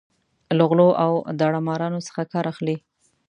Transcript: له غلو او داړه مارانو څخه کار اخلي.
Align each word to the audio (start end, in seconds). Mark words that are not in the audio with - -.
له 0.57 0.63
غلو 0.69 0.89
او 1.05 1.11
داړه 1.39 1.59
مارانو 1.67 1.99
څخه 2.07 2.21
کار 2.33 2.45
اخلي. 2.53 2.75